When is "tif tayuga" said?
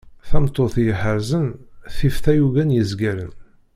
1.95-2.63